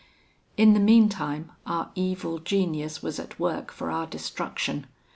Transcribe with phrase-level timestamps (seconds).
[0.57, 4.87] "In the meantime our evil genius was at work for our destruction.